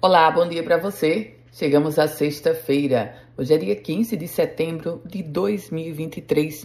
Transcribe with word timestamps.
Olá, 0.00 0.30
bom 0.30 0.48
dia 0.48 0.62
para 0.62 0.78
você. 0.78 1.34
Chegamos 1.50 1.98
à 1.98 2.06
sexta-feira. 2.06 3.16
Hoje 3.36 3.52
é 3.52 3.58
dia 3.58 3.74
15 3.74 4.16
de 4.16 4.28
setembro 4.28 5.02
de 5.04 5.24
2023. 5.24 6.64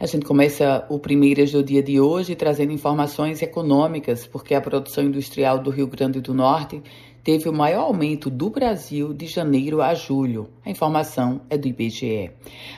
A 0.00 0.06
gente 0.06 0.24
começa 0.24 0.86
o 0.88 0.98
Primeiras 0.98 1.52
do 1.52 1.62
dia 1.62 1.82
de 1.82 2.00
hoje 2.00 2.34
trazendo 2.34 2.72
informações 2.72 3.42
econômicas, 3.42 4.26
porque 4.26 4.54
a 4.54 4.62
produção 4.62 5.04
industrial 5.04 5.58
do 5.58 5.68
Rio 5.68 5.88
Grande 5.88 6.22
do 6.22 6.32
Norte 6.32 6.82
teve 7.22 7.48
o 7.48 7.52
maior 7.52 7.82
aumento 7.82 8.30
do 8.30 8.50
Brasil 8.50 9.12
de 9.12 9.26
janeiro 9.26 9.82
a 9.82 9.94
julho. 9.94 10.48
A 10.64 10.70
informação 10.70 11.40
é 11.50 11.56
do 11.56 11.68
IBGE. 11.68 12.30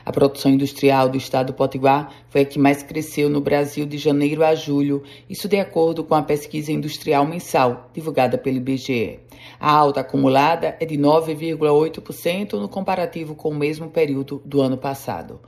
A 0.04 0.12
produção 0.12 0.52
industrial 0.52 1.08
do 1.08 1.16
estado 1.16 1.48
do 1.48 1.52
Potiguar 1.54 2.12
foi 2.28 2.42
a 2.42 2.44
que 2.44 2.58
mais 2.58 2.82
cresceu 2.82 3.28
no 3.28 3.40
Brasil 3.40 3.86
de 3.86 3.98
janeiro 3.98 4.44
a 4.44 4.54
julho, 4.54 5.02
isso 5.28 5.48
de 5.48 5.58
acordo 5.58 6.04
com 6.04 6.14
a 6.14 6.22
pesquisa 6.22 6.72
industrial 6.72 7.26
mensal 7.26 7.90
divulgada 7.92 8.38
pelo 8.38 8.56
IBGE. 8.56 9.20
A 9.58 9.70
alta 9.70 10.00
acumulada 10.00 10.76
é 10.80 10.86
de 10.86 10.96
9,8% 10.96 12.54
no 12.54 12.68
comparativo 12.68 13.34
com 13.34 13.50
o 13.50 13.54
mesmo 13.54 13.88
período 13.90 14.40
do 14.44 14.60
ano 14.60 14.76
passado. 14.76 15.40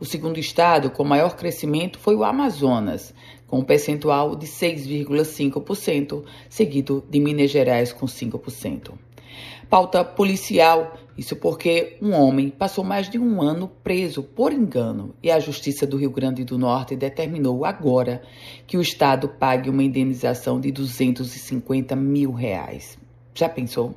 O 0.00 0.06
segundo 0.06 0.40
estado 0.40 0.90
com 0.90 1.04
maior 1.04 1.36
crescimento 1.36 1.98
foi 1.98 2.16
o 2.16 2.24
Amazonas, 2.24 3.12
com 3.46 3.58
um 3.58 3.62
percentual 3.62 4.34
de 4.34 4.46
6,5%, 4.46 6.24
seguido 6.48 7.04
de 7.10 7.20
Minas 7.20 7.50
Gerais 7.50 7.92
com 7.92 8.06
5%. 8.06 8.94
Pauta 9.68 10.02
policial, 10.02 10.96
isso 11.18 11.36
porque 11.36 11.98
um 12.00 12.14
homem 12.14 12.48
passou 12.48 12.82
mais 12.82 13.10
de 13.10 13.18
um 13.18 13.42
ano 13.42 13.68
preso 13.84 14.22
por 14.22 14.54
engano 14.54 15.14
e 15.22 15.30
a 15.30 15.38
Justiça 15.38 15.86
do 15.86 15.98
Rio 15.98 16.10
Grande 16.10 16.44
do 16.44 16.56
Norte 16.56 16.96
determinou 16.96 17.66
agora 17.66 18.22
que 18.66 18.78
o 18.78 18.80
Estado 18.80 19.28
pague 19.28 19.68
uma 19.68 19.82
indenização 19.82 20.58
de 20.58 20.72
250 20.72 21.94
mil 21.94 22.32
reais. 22.32 22.98
Já 23.34 23.48
pensou? 23.48 23.94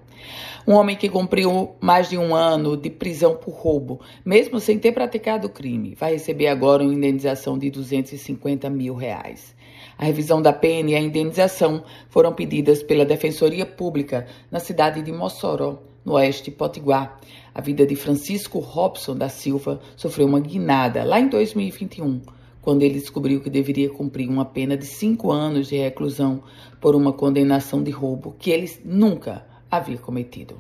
Um 0.65 0.73
homem 0.73 0.95
que 0.95 1.09
cumpriu 1.09 1.75
mais 1.81 2.09
de 2.09 2.17
um 2.17 2.33
ano 2.33 2.77
de 2.77 2.89
prisão 2.89 3.35
por 3.35 3.53
roubo, 3.53 3.99
mesmo 4.23 4.59
sem 4.59 4.79
ter 4.79 4.91
praticado 4.91 5.47
o 5.47 5.49
crime, 5.49 5.95
vai 5.95 6.13
receber 6.13 6.47
agora 6.47 6.83
uma 6.83 6.93
indenização 6.93 7.57
de 7.57 7.69
250 7.69 8.69
mil 8.69 8.95
reais. 8.95 9.55
A 9.97 10.05
revisão 10.05 10.41
da 10.41 10.53
pena 10.53 10.91
e 10.91 10.95
a 10.95 10.99
indenização 10.99 11.83
foram 12.09 12.33
pedidas 12.33 12.81
pela 12.81 13.05
Defensoria 13.05 13.65
Pública 13.65 14.27
na 14.49 14.59
cidade 14.59 15.01
de 15.01 15.11
Mossoró, 15.11 15.79
no 16.05 16.13
oeste 16.13 16.45
de 16.45 16.51
Potiguar. 16.51 17.19
A 17.53 17.61
vida 17.61 17.85
de 17.85 17.95
Francisco 17.95 18.59
Robson 18.59 19.15
da 19.15 19.29
Silva 19.29 19.81
sofreu 19.95 20.27
uma 20.27 20.39
guinada 20.39 21.03
lá 21.03 21.19
em 21.19 21.27
2021 21.27 22.21
quando 22.63 22.81
ele 22.81 22.97
descobriu 22.97 23.41
que 23.41 23.49
deveria 23.49 23.89
cumprir 23.89 24.29
uma 24.29 24.45
pena 24.45 24.77
de 24.77 24.85
cinco 24.85 25.31
anos 25.31 25.67
de 25.67 25.75
reclusão 25.75 26.41
por 26.79 26.95
uma 26.95 27.11
condenação 27.11 27.83
de 27.83 27.91
roubo 27.91 28.35
que 28.39 28.49
ele 28.49 28.71
nunca 28.85 29.45
havia 29.69 29.97
cometido. 29.97 30.55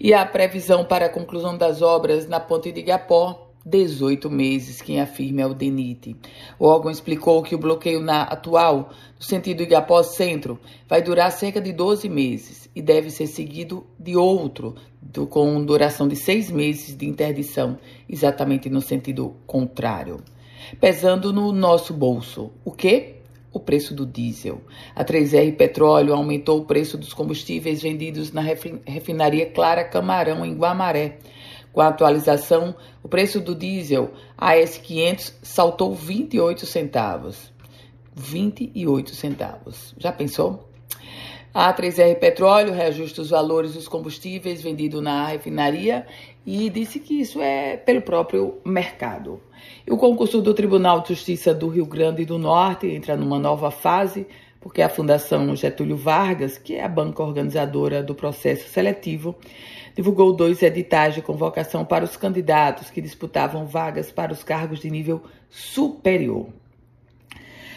E 0.00 0.14
a 0.14 0.24
previsão 0.24 0.84
para 0.84 1.06
a 1.06 1.08
conclusão 1.08 1.58
das 1.58 1.82
obras 1.82 2.28
na 2.28 2.38
Ponte 2.38 2.70
de 2.70 2.80
Igapó 2.80 3.50
18 3.66 4.30
meses, 4.30 4.82
quem 4.82 5.00
afirma 5.00 5.40
é 5.40 5.46
o 5.46 5.54
DENIT. 5.54 6.14
O 6.58 6.66
órgão 6.66 6.90
explicou 6.90 7.42
que 7.42 7.54
o 7.54 7.58
bloqueio 7.58 7.98
na 7.98 8.22
atual, 8.22 8.90
no 9.18 9.24
sentido 9.24 9.62
Igapó 9.62 10.02
Centro, 10.02 10.60
vai 10.86 11.00
durar 11.00 11.32
cerca 11.32 11.60
de 11.60 11.72
12 11.72 12.08
meses 12.08 12.68
e 12.76 12.82
deve 12.82 13.10
ser 13.10 13.26
seguido 13.26 13.86
de 13.98 14.16
outro, 14.16 14.74
do, 15.00 15.26
com 15.26 15.64
duração 15.64 16.06
de 16.06 16.14
seis 16.14 16.50
meses 16.50 16.94
de 16.94 17.08
interdição, 17.08 17.78
exatamente 18.08 18.68
no 18.68 18.82
sentido 18.82 19.34
contrário 19.46 20.22
pesando 20.80 21.32
no 21.32 21.52
nosso 21.52 21.92
bolso. 21.94 22.50
O 22.64 22.70
quê? 22.70 23.16
O 23.52 23.60
preço 23.60 23.94
do 23.94 24.04
diesel. 24.04 24.60
A 24.94 25.04
3R 25.04 25.56
Petróleo 25.56 26.14
aumentou 26.14 26.60
o 26.60 26.64
preço 26.64 26.98
dos 26.98 27.12
combustíveis 27.12 27.82
vendidos 27.82 28.32
na 28.32 28.40
refinaria 28.40 29.46
Clara 29.46 29.84
Camarão, 29.84 30.44
em 30.44 30.54
Guamaré. 30.54 31.18
Com 31.72 31.80
a 31.80 31.88
atualização, 31.88 32.74
o 33.02 33.08
preço 33.08 33.40
do 33.40 33.54
diesel 33.54 34.12
AS500 34.38 35.34
saltou 35.42 35.94
28 35.94 36.66
centavos. 36.66 37.52
28 38.14 39.14
centavos. 39.14 39.94
Já 39.98 40.12
pensou? 40.12 40.68
A 41.56 41.72
3R 41.72 42.18
Petróleo 42.18 42.72
reajusta 42.72 43.22
os 43.22 43.30
valores 43.30 43.74
dos 43.74 43.86
combustíveis 43.86 44.60
vendidos 44.60 45.00
na 45.00 45.28
refinaria 45.28 46.04
e 46.44 46.68
disse 46.68 46.98
que 46.98 47.20
isso 47.20 47.40
é 47.40 47.76
pelo 47.76 48.02
próprio 48.02 48.58
mercado. 48.64 49.40
E 49.86 49.92
o 49.92 49.96
concurso 49.96 50.42
do 50.42 50.52
Tribunal 50.52 51.02
de 51.02 51.10
Justiça 51.10 51.54
do 51.54 51.68
Rio 51.68 51.86
Grande 51.86 52.24
do 52.24 52.38
Norte 52.38 52.88
entra 52.88 53.16
numa 53.16 53.38
nova 53.38 53.70
fase, 53.70 54.26
porque 54.60 54.82
a 54.82 54.88
Fundação 54.88 55.54
Getúlio 55.54 55.96
Vargas, 55.96 56.58
que 56.58 56.74
é 56.74 56.82
a 56.82 56.88
banca 56.88 57.22
organizadora 57.22 58.02
do 58.02 58.16
processo 58.16 58.68
seletivo, 58.68 59.36
divulgou 59.94 60.32
dois 60.32 60.60
editais 60.60 61.14
de 61.14 61.22
convocação 61.22 61.84
para 61.84 62.04
os 62.04 62.16
candidatos 62.16 62.90
que 62.90 63.00
disputavam 63.00 63.64
vagas 63.64 64.10
para 64.10 64.32
os 64.32 64.42
cargos 64.42 64.80
de 64.80 64.90
nível 64.90 65.22
superior. 65.48 66.48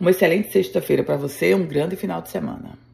Uma 0.00 0.10
excelente 0.10 0.50
sexta-feira 0.50 1.04
para 1.04 1.16
você, 1.16 1.54
um 1.54 1.64
grande 1.64 1.94
final 1.94 2.20
de 2.20 2.30
semana. 2.30 2.85